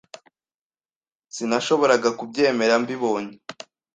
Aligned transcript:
Sinashoboraga 1.35 2.09
kubyemera 2.19 2.73
mbibonye. 2.83 3.35